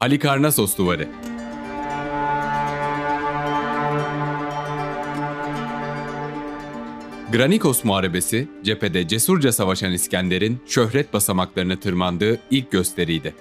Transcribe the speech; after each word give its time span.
Halikarnasos 0.00 0.78
Duvarı 0.78 1.08
Granikos 7.32 7.84
Muharebesi, 7.84 8.48
cephede 8.64 9.08
cesurca 9.08 9.52
savaşan 9.52 9.92
İskender'in 9.92 10.60
şöhret 10.66 11.12
basamaklarını 11.12 11.80
tırmandığı 11.80 12.40
ilk 12.50 12.70
gösteriydi. 12.70 13.34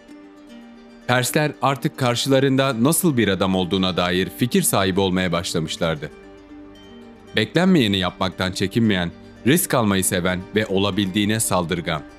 Persler 1.08 1.52
artık 1.62 1.98
karşılarında 1.98 2.84
nasıl 2.84 3.18
bir 3.18 3.28
adam 3.28 3.56
olduğuna 3.56 3.98
dair 3.98 4.30
fikir 4.38 4.62
sahibi 4.62 5.00
olmaya 5.00 5.32
başlamışlardı. 5.32 6.12
Beklenmeyeni 7.36 7.98
yapmaktan 7.98 8.52
çekinmeyen, 8.52 9.12
risk 9.48 9.74
almayı 9.74 10.04
seven 10.04 10.42
ve 10.56 10.66
olabildiğine 10.66 11.40
saldırgan. 11.40 12.17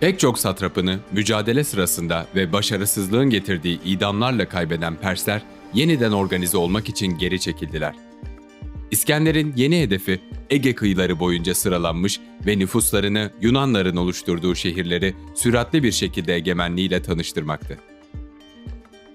Pek 0.00 0.18
çok 0.18 0.38
satrapını 0.38 0.98
mücadele 1.12 1.64
sırasında 1.64 2.26
ve 2.34 2.52
başarısızlığın 2.52 3.30
getirdiği 3.30 3.82
idamlarla 3.84 4.48
kaybeden 4.48 4.96
Persler 4.96 5.42
yeniden 5.74 6.12
organize 6.12 6.56
olmak 6.56 6.88
için 6.88 7.18
geri 7.18 7.40
çekildiler. 7.40 7.94
İskender'in 8.90 9.52
yeni 9.56 9.80
hedefi 9.80 10.20
Ege 10.50 10.74
kıyıları 10.74 11.20
boyunca 11.20 11.54
sıralanmış 11.54 12.20
ve 12.46 12.58
nüfuslarını 12.58 13.30
Yunanların 13.40 13.96
oluşturduğu 13.96 14.54
şehirleri 14.54 15.14
süratli 15.34 15.82
bir 15.82 15.92
şekilde 15.92 16.34
egemenliğiyle 16.34 17.02
tanıştırmaktı. 17.02 17.78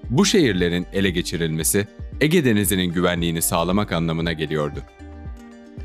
Bu 0.09 0.25
şehirlerin 0.25 0.85
ele 0.93 1.09
geçirilmesi 1.09 1.87
Ege 2.21 2.45
Denizi'nin 2.45 2.93
güvenliğini 2.93 3.41
sağlamak 3.41 3.91
anlamına 3.91 4.33
geliyordu. 4.33 4.79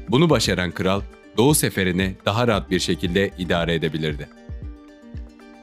Bunu 0.09 0.31
başaran 0.31 0.71
kral 0.71 1.01
Doğu 1.37 1.55
seferini 1.55 2.15
daha 2.27 2.49
rahat 2.49 2.71
bir 2.71 2.81
şekilde 2.81 3.31
idare 3.39 3.75
edebilirdi. 3.75 4.29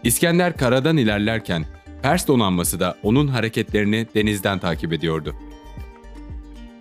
İskender 0.05 0.58
karadan 0.58 0.98
ilerlerken 0.98 1.66
Pers 2.02 2.27
donanması 2.27 2.80
da 2.80 2.98
onun 3.04 3.27
hareketlerini 3.27 4.08
denizden 4.16 4.59
takip 4.59 4.94
ediyordu. 4.94 5.36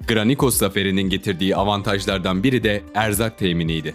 Granikos 0.09 0.57
zaferinin 0.57 1.03
getirdiği 1.03 1.57
avantajlardan 1.57 2.43
biri 2.43 2.63
de 2.63 2.83
erzak 2.95 3.39
teminiydi. 3.39 3.95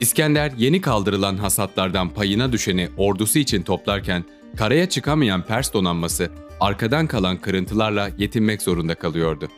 İskender 0.00 0.52
yeni 0.58 0.80
kaldırılan 0.80 1.36
hasatlardan 1.36 2.08
payına 2.08 2.52
düşeni 2.52 2.88
ordusu 2.96 3.38
için 3.38 3.62
toplarken 3.62 4.24
karaya 4.56 4.88
çıkamayan 4.88 5.42
Pers 5.42 5.72
donanması 5.72 6.30
arkadan 6.60 7.06
kalan 7.06 7.36
kırıntılarla 7.36 8.10
yetinmek 8.18 8.62
zorunda 8.62 8.94
kalıyordu. 8.94 9.48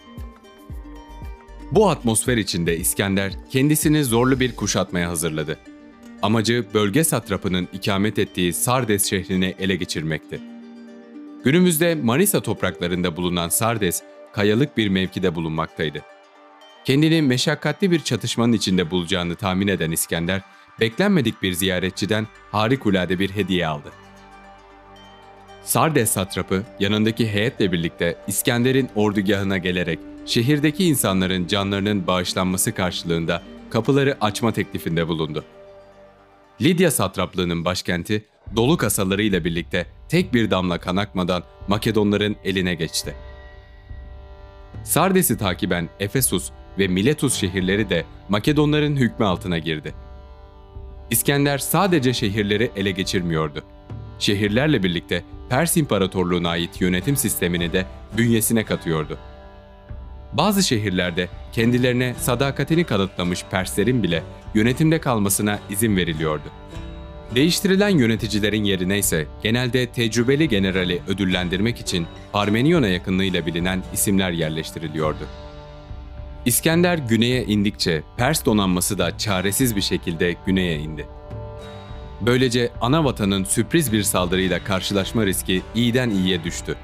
Bu 1.73 1.91
atmosfer 1.91 2.37
içinde 2.37 2.77
İskender 2.77 3.33
kendisini 3.51 4.05
zorlu 4.05 4.41
bir 4.41 4.57
kuşatmaya 4.57 5.09
hazırladı. 5.09 5.59
Amacı 6.23 6.67
bölge 6.75 7.05
satrapının 7.05 7.69
ikamet 7.73 8.19
ettiği 8.19 8.53
Sardes 8.53 9.11
şehrini 9.11 9.55
ele 9.59 9.77
geçirmekti. 9.77 10.41
Günümüzde 11.45 11.95
Manisa 11.95 12.41
topraklarında 12.41 13.17
bulunan 13.17 13.49
Sardes, 13.49 14.03
kayalık 14.33 14.77
bir 14.77 14.89
mevkide 14.89 15.35
bulunmaktaydı. 15.35 16.03
Kendini 16.85 17.23
meşakkatli 17.23 17.91
bir 17.91 18.01
çatışmanın 18.01 18.53
içinde 18.53 18.91
bulacağını 18.91 19.35
tahmin 19.35 19.69
eden 19.69 19.91
İskender, 19.91 20.41
beklenmedik 20.81 21.43
bir 21.43 21.53
ziyaretçiden 21.53 22.27
harikulade 22.53 23.19
bir 23.19 23.31
hediye 23.31 23.67
aldı. 23.67 23.93
Sardes 25.65 26.11
satrapı 26.11 26.63
yanındaki 26.81 27.29
heyetle 27.29 27.73
birlikte 27.73 28.17
İskender'in 28.27 28.89
ordugahına 28.95 29.59
gelerek 29.59 29.99
şehirdeki 30.27 30.85
insanların 30.85 31.47
canlarının 31.47 32.07
bağışlanması 32.07 32.73
karşılığında 32.73 33.43
kapıları 33.71 34.17
açma 34.21 34.53
teklifinde 34.53 35.09
bulundu. 35.09 35.45
Lidya 36.63 36.91
satraplığının 36.91 37.65
başkenti 37.65 38.25
dolu 38.57 38.77
kasalarıyla 38.77 39.45
birlikte 39.45 39.87
tek 40.09 40.35
bir 40.35 40.51
damla 40.51 40.79
kan 40.79 40.97
akmadan 40.97 41.43
Makedonların 41.69 42.37
eline 42.45 42.75
geçti. 42.75 43.15
Sardes'i 44.85 45.39
takiben 45.39 45.89
Efesus 46.01 46.51
ve 46.79 46.89
Miletus 46.89 47.35
şehirleri 47.35 47.91
de 47.91 48.05
Makedonların 48.29 48.97
hükmü 48.97 49.27
altına 49.27 49.59
girdi. 49.59 49.95
İskender 51.11 51.59
sadece 51.59 52.15
şehirleri 52.15 52.71
ele 52.77 52.91
geçirmiyordu. 52.91 53.65
Şehirlerle 54.19 54.83
birlikte 54.83 55.25
Pers 55.51 55.77
İmparatorluğu'na 55.77 56.49
ait 56.49 56.81
yönetim 56.81 57.17
sistemini 57.17 57.73
de 57.73 57.87
bünyesine 58.17 58.65
katıyordu. 58.65 59.19
Bazı 60.33 60.63
şehirlerde 60.63 61.29
kendilerine 61.53 62.15
sadakatini 62.19 62.85
kanıtlamış 62.85 63.45
Perslerin 63.51 64.03
bile 64.03 64.23
yönetimde 64.55 65.01
kalmasına 65.01 65.59
izin 65.71 65.97
veriliyordu. 65.97 66.49
Değiştirilen 67.35 67.89
yöneticilerin 67.89 68.65
yerine 68.65 68.99
ise 68.99 69.27
genelde 69.43 69.87
tecrübeli 69.87 70.49
generali 70.49 71.03
ödüllendirmek 71.09 71.81
için 71.81 72.07
Parmenion'a 72.33 72.89
yakınlığıyla 72.89 73.47
bilinen 73.47 73.83
isimler 73.93 74.31
yerleştiriliyordu. 74.31 75.27
İskender 76.47 76.99
güneye 76.99 77.45
indikçe 77.45 78.03
Pers 78.17 78.45
donanması 78.45 78.99
da 78.99 79.19
çaresiz 79.19 79.77
bir 79.77 79.81
şekilde 79.81 80.37
güneye 80.47 80.79
indi. 80.79 81.07
Böylece 82.21 82.71
ana 82.81 83.05
vatanın 83.05 83.45
sürpriz 83.45 83.93
bir 83.93 84.03
saldırıyla 84.03 84.65
karşılaşma 84.65 85.27
riski 85.27 85.63
iyiden 85.75 86.11
iyiye 86.11 86.45
düştü. 86.45 86.77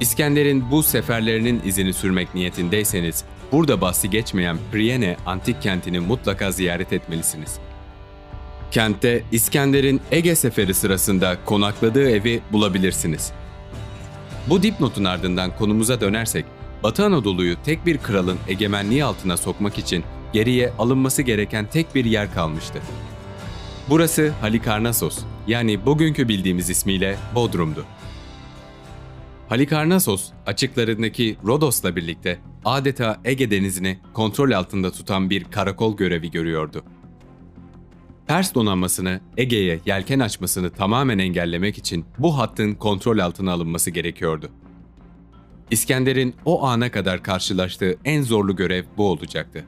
İskender'in 0.00 0.70
bu 0.70 0.82
seferlerinin 0.82 1.62
izini 1.64 1.92
sürmek 1.92 2.34
niyetindeyseniz, 2.34 3.24
burada 3.52 3.80
bahsi 3.80 4.10
geçmeyen 4.10 4.58
Priene 4.72 5.16
antik 5.26 5.62
kentini 5.62 6.00
mutlaka 6.00 6.52
ziyaret 6.52 6.92
etmelisiniz. 6.92 7.58
Kentte 8.70 9.22
İskender'in 9.32 10.00
Ege 10.10 10.34
seferi 10.34 10.74
sırasında 10.74 11.38
konakladığı 11.44 12.10
evi 12.10 12.40
bulabilirsiniz. 12.52 13.32
Bu 14.46 14.62
dipnotun 14.62 15.04
ardından 15.04 15.56
konumuza 15.56 16.00
dönersek, 16.00 16.44
Batı 16.82 17.04
Anadolu'yu 17.04 17.56
tek 17.64 17.86
bir 17.86 17.98
kralın 17.98 18.38
egemenliği 18.48 19.04
altına 19.04 19.36
sokmak 19.36 19.78
için 19.78 20.04
geriye 20.32 20.72
alınması 20.78 21.22
gereken 21.22 21.66
tek 21.66 21.94
bir 21.94 22.04
yer 22.04 22.34
kalmıştı. 22.34 22.78
Burası 23.88 24.32
Halikarnassos, 24.40 25.18
yani 25.46 25.86
bugünkü 25.86 26.28
bildiğimiz 26.28 26.70
ismiyle 26.70 27.16
Bodrum'du. 27.34 27.84
Halikarnassos, 29.48 30.30
açıklarındaki 30.46 31.36
Rodos'la 31.46 31.96
birlikte 31.96 32.38
adeta 32.64 33.20
Ege 33.24 33.50
denizini 33.50 33.98
kontrol 34.12 34.50
altında 34.50 34.92
tutan 34.92 35.30
bir 35.30 35.44
karakol 35.44 35.96
görevi 35.96 36.30
görüyordu. 36.30 36.84
Pers 38.26 38.54
donanmasını 38.54 39.20
Ege'ye 39.36 39.80
yelken 39.86 40.20
açmasını 40.20 40.70
tamamen 40.70 41.18
engellemek 41.18 41.78
için 41.78 42.04
bu 42.18 42.38
hattın 42.38 42.74
kontrol 42.74 43.18
altına 43.18 43.52
alınması 43.52 43.90
gerekiyordu. 43.90 44.50
İskender'in 45.70 46.34
o 46.44 46.64
ana 46.66 46.90
kadar 46.90 47.22
karşılaştığı 47.22 47.96
en 48.04 48.22
zorlu 48.22 48.56
görev 48.56 48.84
bu 48.96 49.10
olacaktı. 49.10 49.64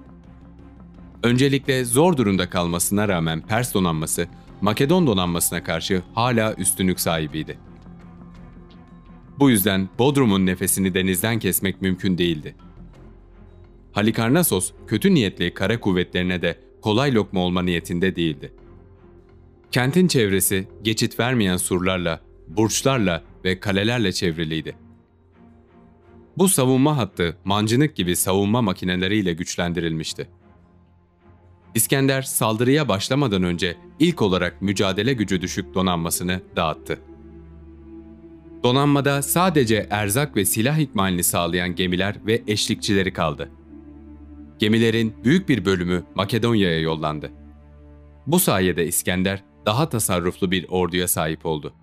Öncelikle 1.22 1.84
zor 1.84 2.16
durumda 2.16 2.50
kalmasına 2.50 3.08
rağmen 3.08 3.40
Pers 3.40 3.74
donanması, 3.74 4.26
Makedon 4.60 5.06
donanmasına 5.06 5.64
karşı 5.64 6.02
hala 6.14 6.54
üstünlük 6.54 7.00
sahibiydi. 7.00 7.67
Bu 9.38 9.50
yüzden 9.50 9.88
Bodrum'un 9.98 10.46
nefesini 10.46 10.94
denizden 10.94 11.38
kesmek 11.38 11.82
mümkün 11.82 12.18
değildi. 12.18 12.54
Halikarnassos, 13.92 14.72
kötü 14.86 15.14
niyetli 15.14 15.54
kara 15.54 15.80
kuvvetlerine 15.80 16.42
de 16.42 16.58
kolay 16.82 17.14
lokma 17.14 17.40
olma 17.40 17.62
niyetinde 17.62 18.16
değildi. 18.16 18.52
Kentin 19.70 20.08
çevresi 20.08 20.68
geçit 20.82 21.20
vermeyen 21.20 21.56
surlarla, 21.56 22.20
burçlarla 22.48 23.22
ve 23.44 23.60
kalelerle 23.60 24.12
çevriliydi. 24.12 24.76
Bu 26.38 26.48
savunma 26.48 26.96
hattı 26.96 27.36
mancınık 27.44 27.96
gibi 27.96 28.16
savunma 28.16 28.62
makineleriyle 28.62 29.32
güçlendirilmişti. 29.32 30.28
İskender 31.74 32.22
saldırıya 32.22 32.88
başlamadan 32.88 33.42
önce 33.42 33.76
ilk 33.98 34.22
olarak 34.22 34.62
mücadele 34.62 35.12
gücü 35.12 35.42
düşük 35.42 35.74
donanmasını 35.74 36.40
dağıttı. 36.56 37.07
Donanmada 38.62 39.22
sadece 39.22 39.86
erzak 39.90 40.36
ve 40.36 40.44
silah 40.44 40.78
ikmalini 40.78 41.24
sağlayan 41.24 41.74
gemiler 41.74 42.16
ve 42.26 42.42
eşlikçileri 42.46 43.12
kaldı. 43.12 43.50
Gemilerin 44.58 45.14
büyük 45.24 45.48
bir 45.48 45.64
bölümü 45.64 46.04
Makedonya'ya 46.14 46.80
yollandı. 46.80 47.30
Bu 48.26 48.38
sayede 48.38 48.86
İskender 48.86 49.44
daha 49.66 49.88
tasarruflu 49.88 50.50
bir 50.50 50.66
orduya 50.68 51.08
sahip 51.08 51.46
oldu. 51.46 51.74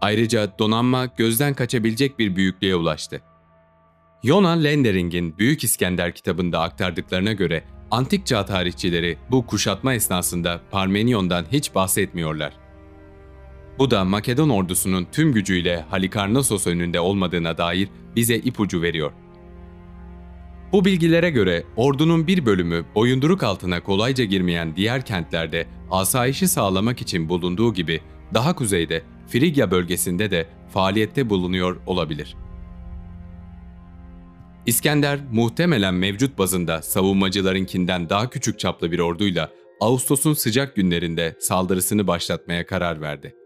Ayrıca 0.00 0.58
donanma 0.58 1.06
gözden 1.06 1.54
kaçabilecek 1.54 2.18
bir 2.18 2.36
büyüklüğe 2.36 2.76
ulaştı. 2.76 3.22
Yona 4.22 4.50
Lendering'in 4.50 5.38
Büyük 5.38 5.64
İskender 5.64 6.14
kitabında 6.14 6.60
aktardıklarına 6.60 7.32
göre 7.32 7.64
antik 7.90 8.26
çağ 8.26 8.44
tarihçileri 8.44 9.18
bu 9.30 9.46
kuşatma 9.46 9.94
esnasında 9.94 10.60
Parmenion'dan 10.70 11.44
hiç 11.52 11.74
bahsetmiyorlar. 11.74 12.63
Bu 13.78 13.90
da 13.90 14.04
Makedon 14.04 14.48
ordusunun 14.48 15.06
tüm 15.12 15.32
gücüyle 15.32 15.84
Halikarnassos 15.90 16.66
önünde 16.66 17.00
olmadığına 17.00 17.58
dair 17.58 17.88
bize 18.16 18.36
ipucu 18.36 18.82
veriyor. 18.82 19.12
Bu 20.72 20.84
bilgilere 20.84 21.30
göre 21.30 21.64
ordunun 21.76 22.26
bir 22.26 22.46
bölümü 22.46 22.84
boyunduruk 22.94 23.42
altına 23.42 23.82
kolayca 23.82 24.24
girmeyen 24.24 24.76
diğer 24.76 25.04
kentlerde 25.04 25.66
asayişi 25.90 26.48
sağlamak 26.48 27.00
için 27.00 27.28
bulunduğu 27.28 27.74
gibi 27.74 28.00
daha 28.34 28.54
kuzeyde 28.54 29.02
Frigya 29.26 29.70
bölgesinde 29.70 30.30
de 30.30 30.46
faaliyette 30.72 31.30
bulunuyor 31.30 31.76
olabilir. 31.86 32.36
İskender 34.66 35.20
muhtemelen 35.32 35.94
mevcut 35.94 36.38
bazında 36.38 36.82
savunmacılarınkinden 36.82 38.08
daha 38.08 38.30
küçük 38.30 38.58
çaplı 38.58 38.92
bir 38.92 38.98
orduyla 38.98 39.50
Ağustos'un 39.80 40.34
sıcak 40.34 40.76
günlerinde 40.76 41.36
saldırısını 41.40 42.06
başlatmaya 42.06 42.66
karar 42.66 43.00
verdi. 43.00 43.43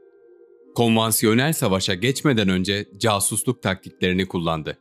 Konvansiyonel 0.78 1.52
savaşa 1.52 1.94
geçmeden 1.94 2.48
önce 2.48 2.88
casusluk 2.98 3.62
taktiklerini 3.62 4.26
kullandı. 4.26 4.78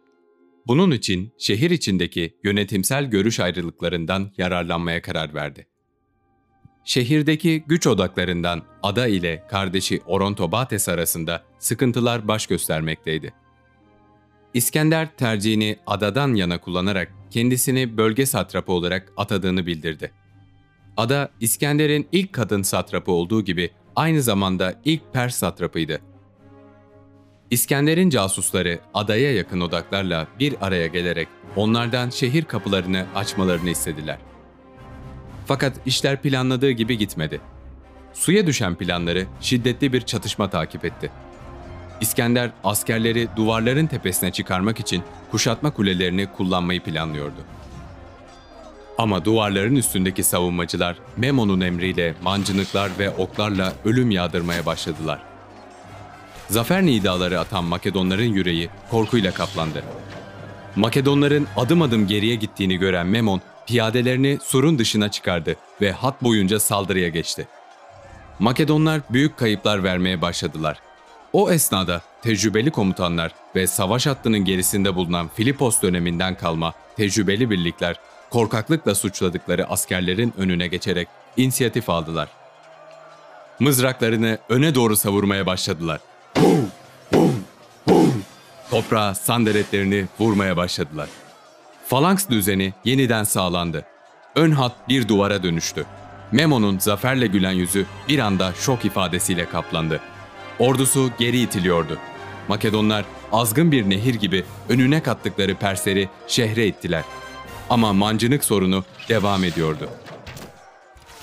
Bunun 0.67 0.91
için 0.91 1.33
şehir 1.38 1.71
içindeki 1.71 2.38
yönetimsel 2.44 3.05
görüş 3.05 3.39
ayrılıklarından 3.39 4.31
yararlanmaya 4.38 5.01
karar 5.01 5.33
verdi. 5.33 5.67
Şehirdeki 6.83 7.63
güç 7.67 7.88
odaklarından 7.88 8.63
Ada 8.83 9.07
ile 9.07 9.44
kardeşi 9.49 10.01
Orontobates 10.05 10.89
arasında 10.89 11.44
sıkıntılar 11.59 12.27
baş 12.27 12.47
göstermekteydi. 12.47 13.33
İskender 14.53 15.17
tercihini 15.17 15.77
adadan 15.88 16.33
yana 16.33 16.61
kullanarak 16.61 17.13
kendisini 17.31 17.97
bölge 17.97 18.25
satrapı 18.25 18.71
olarak 18.71 19.13
atadığını 19.17 19.65
bildirdi. 19.65 20.11
Ada, 20.97 21.31
İskender'in 21.39 22.07
ilk 22.11 22.33
kadın 22.33 22.61
satrapı 22.61 23.11
olduğu 23.11 23.43
gibi 23.45 23.71
aynı 23.97 24.21
zamanda 24.21 24.75
ilk 24.85 25.13
Pers 25.13 25.35
satrapıydı. 25.35 26.01
İskender'in 27.51 28.09
casusları 28.09 28.79
adaya 28.94 29.33
yakın 29.33 29.61
odaklarla 29.61 30.27
bir 30.39 30.55
araya 30.61 30.88
gelerek 30.88 31.27
onlardan 31.55 32.09
şehir 32.09 32.44
kapılarını 32.44 33.05
açmalarını 33.15 33.69
istediler. 33.69 34.17
Fakat 35.45 35.73
işler 35.85 36.21
planladığı 36.21 36.71
gibi 36.71 36.97
gitmedi. 36.97 37.41
Suya 38.13 38.47
düşen 38.47 38.75
planları 38.75 39.25
şiddetli 39.41 39.94
bir 39.94 40.01
çatışma 40.01 40.50
takip 40.50 40.85
etti. 40.85 41.11
İskender 42.01 42.51
askerleri 42.63 43.27
duvarların 43.35 43.88
tepesine 43.88 44.31
çıkarmak 44.31 44.79
için 44.79 45.03
kuşatma 45.31 45.71
kulelerini 45.71 46.27
kullanmayı 46.38 46.83
planlıyordu. 46.83 47.45
Ama 48.97 49.25
duvarların 49.25 49.75
üstündeki 49.75 50.23
savunmacılar 50.23 50.97
Memon'un 51.17 51.61
emriyle 51.61 52.13
mancınıklar 52.21 52.91
ve 52.99 53.09
oklarla 53.09 53.73
ölüm 53.85 54.11
yağdırmaya 54.11 54.65
başladılar. 54.65 55.19
Zafer 56.49 56.85
nidaları 56.85 57.39
atan 57.39 57.63
Makedonların 57.63 58.33
yüreği 58.33 58.69
korkuyla 58.91 59.31
kaplandı. 59.31 59.83
Makedonların 60.75 61.47
adım 61.57 61.81
adım 61.81 62.07
geriye 62.07 62.35
gittiğini 62.35 62.77
gören 62.77 63.07
Memon 63.07 63.41
piyadelerini 63.67 64.38
surun 64.44 64.79
dışına 64.79 65.11
çıkardı 65.11 65.55
ve 65.81 65.91
hat 65.91 66.23
boyunca 66.23 66.59
saldırıya 66.59 67.09
geçti. 67.09 67.47
Makedonlar 68.39 69.01
büyük 69.09 69.38
kayıplar 69.38 69.83
vermeye 69.83 70.21
başladılar. 70.21 70.79
O 71.33 71.51
esnada 71.51 72.01
tecrübeli 72.21 72.71
komutanlar 72.71 73.31
ve 73.55 73.67
savaş 73.67 74.07
hattının 74.07 74.45
gerisinde 74.45 74.95
bulunan 74.95 75.29
Filipos 75.35 75.81
döneminden 75.81 76.35
kalma 76.35 76.73
tecrübeli 76.97 77.50
birlikler 77.50 77.95
korkaklıkla 78.29 78.95
suçladıkları 78.95 79.68
askerlerin 79.68 80.33
önüne 80.38 80.68
geçerek 80.68 81.07
inisiyatif 81.38 81.89
aldılar. 81.89 82.29
Mızraklarını 83.59 84.38
öne 84.50 84.75
doğru 84.75 84.95
savurmaya 84.95 85.45
başladılar. 85.45 86.00
Bum, 86.35 86.71
bum, 87.13 87.44
bum. 87.88 88.24
Toprağa 88.69 89.15
sandaletlerini 89.15 90.06
vurmaya 90.19 90.57
başladılar. 90.57 91.09
Falanks 91.88 92.29
düzeni 92.29 92.74
yeniden 92.85 93.24
sağlandı. 93.24 93.85
Ön 94.35 94.51
hat 94.51 94.89
bir 94.89 95.07
duvara 95.07 95.44
dönüştü. 95.44 95.85
Memo'nun 96.31 96.79
zaferle 96.79 97.27
gülen 97.27 97.51
yüzü 97.51 97.85
bir 98.07 98.19
anda 98.19 98.53
şok 98.53 98.85
ifadesiyle 98.85 99.45
kaplandı. 99.45 100.01
Ordusu 100.59 101.09
geri 101.19 101.39
itiliyordu. 101.39 101.97
Makedonlar 102.47 103.06
azgın 103.31 103.71
bir 103.71 103.89
nehir 103.89 104.15
gibi 104.15 104.45
önüne 104.69 105.03
kattıkları 105.03 105.56
Persleri 105.56 106.09
şehre 106.27 106.68
ittiler. 106.68 107.03
Ama 107.69 107.93
mancınık 107.93 108.43
sorunu 108.43 108.83
devam 109.09 109.43
ediyordu. 109.43 109.89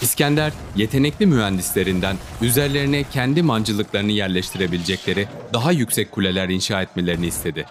İskender, 0.03 0.53
yetenekli 0.77 1.27
mühendislerinden 1.27 2.17
üzerlerine 2.43 3.05
kendi 3.13 3.43
mancılıklarını 3.43 4.13
yerleştirebilecekleri 4.13 5.29
daha 5.53 5.73
yüksek 5.73 6.13
kuleler 6.13 6.49
inşa 6.49 6.83
etmelerini 6.83 7.27
istedi. 7.27 7.67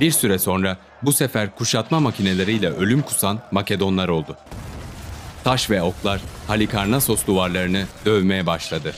Bir 0.00 0.10
süre 0.10 0.38
sonra 0.38 0.76
bu 1.02 1.12
sefer 1.12 1.54
kuşatma 1.56 2.00
makineleriyle 2.00 2.68
ölüm 2.68 3.02
kusan 3.02 3.40
Makedonlar 3.50 4.08
oldu. 4.08 4.36
Taş 5.44 5.70
ve 5.70 5.82
oklar 5.82 6.20
Halikarnasos 6.46 7.26
duvarlarını 7.26 7.86
dövmeye 8.04 8.46
başladı. 8.46 8.94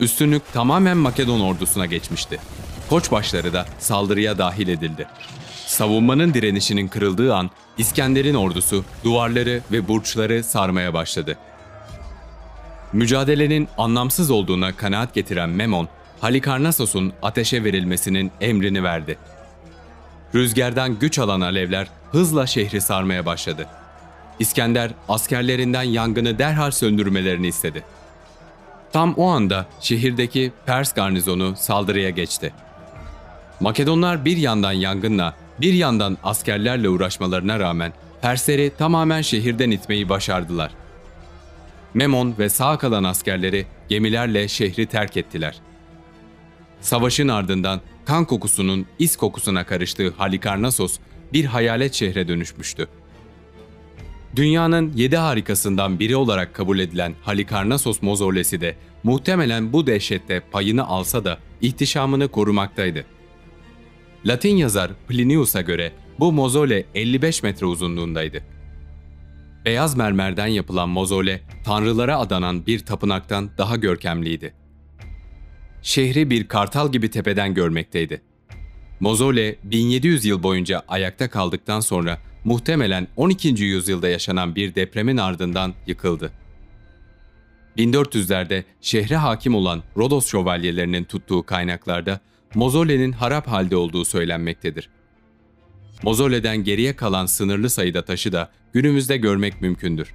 Üstünlük 0.00 0.52
tamamen 0.52 0.96
Makedon 0.96 1.40
ordusuna 1.40 1.86
geçmişti. 1.86 2.40
Koçbaşları 2.88 3.52
da 3.52 3.66
saldırıya 3.78 4.38
dahil 4.38 4.68
edildi. 4.68 5.06
Savunmanın 5.72 6.34
direnişinin 6.34 6.88
kırıldığı 6.88 7.34
an 7.34 7.50
İskender'in 7.78 8.34
ordusu 8.34 8.84
duvarları 9.04 9.60
ve 9.72 9.88
burçları 9.88 10.44
sarmaya 10.44 10.94
başladı. 10.94 11.38
Mücadelenin 12.92 13.68
anlamsız 13.78 14.30
olduğuna 14.30 14.76
kanaat 14.76 15.14
getiren 15.14 15.50
Memon, 15.50 15.88
Halikarnassos'un 16.20 17.12
ateşe 17.22 17.64
verilmesinin 17.64 18.32
emrini 18.40 18.82
verdi. 18.82 19.18
Rüzgardan 20.34 20.98
güç 20.98 21.18
alan 21.18 21.40
alevler 21.40 21.86
hızla 22.10 22.46
şehri 22.46 22.80
sarmaya 22.80 23.26
başladı. 23.26 23.66
İskender 24.38 24.90
askerlerinden 25.08 25.82
yangını 25.82 26.38
derhal 26.38 26.70
söndürmelerini 26.70 27.46
istedi. 27.46 27.84
Tam 28.92 29.14
o 29.14 29.26
anda 29.28 29.66
şehirdeki 29.80 30.52
Pers 30.66 30.92
garnizonu 30.92 31.54
saldırıya 31.56 32.10
geçti. 32.10 32.52
Makedonlar 33.60 34.24
bir 34.24 34.36
yandan 34.36 34.72
yangınla, 34.72 35.34
bir 35.62 35.72
yandan 35.72 36.18
askerlerle 36.22 36.88
uğraşmalarına 36.88 37.58
rağmen 37.58 37.92
Persleri 38.22 38.72
tamamen 38.78 39.22
şehirden 39.22 39.70
itmeyi 39.70 40.08
başardılar. 40.08 40.72
Memon 41.94 42.34
ve 42.38 42.48
sağ 42.48 42.78
kalan 42.78 43.04
askerleri 43.04 43.66
gemilerle 43.88 44.48
şehri 44.48 44.86
terk 44.86 45.16
ettiler. 45.16 45.60
Savaşın 46.80 47.28
ardından 47.28 47.80
kan 48.04 48.24
kokusunun 48.24 48.86
is 48.98 49.16
kokusuna 49.16 49.66
karıştığı 49.66 50.10
Halikarnasos 50.10 50.98
bir 51.32 51.44
hayalet 51.44 51.94
şehre 51.94 52.28
dönüşmüştü. 52.28 52.88
Dünyanın 54.36 54.92
yedi 54.96 55.16
harikasından 55.16 55.98
biri 55.98 56.16
olarak 56.16 56.54
kabul 56.54 56.78
edilen 56.78 57.14
Halikarnasos 57.22 58.02
mozolesi 58.02 58.60
de 58.60 58.76
muhtemelen 59.02 59.72
bu 59.72 59.86
dehşette 59.86 60.40
payını 60.52 60.86
alsa 60.86 61.24
da 61.24 61.38
ihtişamını 61.60 62.28
korumaktaydı. 62.28 63.04
Latin 64.26 64.56
yazar 64.56 64.90
Plinius'a 65.08 65.60
göre 65.60 65.92
bu 66.18 66.32
mozole 66.32 66.84
55 66.94 67.42
metre 67.42 67.66
uzunluğundaydı. 67.66 68.42
Beyaz 69.64 69.96
mermerden 69.96 70.46
yapılan 70.46 70.88
mozole, 70.88 71.40
tanrılara 71.64 72.18
adanan 72.18 72.66
bir 72.66 72.78
tapınaktan 72.78 73.50
daha 73.58 73.76
görkemliydi. 73.76 74.54
Şehri 75.82 76.30
bir 76.30 76.48
kartal 76.48 76.92
gibi 76.92 77.10
tepeden 77.10 77.54
görmekteydi. 77.54 78.22
Mozole 79.00 79.56
1700 79.64 80.24
yıl 80.24 80.42
boyunca 80.42 80.82
ayakta 80.88 81.30
kaldıktan 81.30 81.80
sonra 81.80 82.18
muhtemelen 82.44 83.08
12. 83.16 83.48
yüzyılda 83.48 84.08
yaşanan 84.08 84.54
bir 84.54 84.74
depremin 84.74 85.16
ardından 85.16 85.74
yıkıldı. 85.86 86.32
1400'lerde 87.78 88.64
şehre 88.80 89.16
hakim 89.16 89.54
olan 89.54 89.82
Rodos 89.96 90.26
şövalyelerinin 90.26 91.04
tuttuğu 91.04 91.42
kaynaklarda 91.42 92.20
Mozole'nin 92.54 93.12
harap 93.12 93.48
halde 93.48 93.76
olduğu 93.76 94.04
söylenmektedir. 94.04 94.88
Mozole'den 96.02 96.64
geriye 96.64 96.96
kalan 96.96 97.26
sınırlı 97.26 97.70
sayıda 97.70 98.04
taşı 98.04 98.32
da 98.32 98.50
günümüzde 98.72 99.16
görmek 99.16 99.60
mümkündür. 99.60 100.14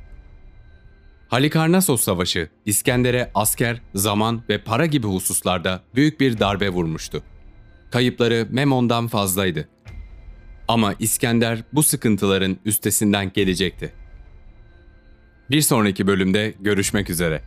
Halikarnasos 1.27 2.01
Savaşı, 2.01 2.49
İskender'e 2.65 3.31
asker, 3.35 3.81
zaman 3.95 4.41
ve 4.49 4.57
para 4.57 4.85
gibi 4.85 5.07
hususlarda 5.07 5.83
büyük 5.95 6.19
bir 6.19 6.39
darbe 6.39 6.69
vurmuştu. 6.69 7.23
Kayıpları 7.91 8.47
Memon'dan 8.49 9.07
fazlaydı. 9.07 9.69
Ama 10.67 10.93
İskender 10.99 11.63
bu 11.73 11.83
sıkıntıların 11.83 12.57
üstesinden 12.65 13.31
gelecekti. 13.33 13.93
Bir 15.51 15.61
sonraki 15.61 16.07
bölümde 16.07 16.53
görüşmek 16.59 17.09
üzere. 17.09 17.41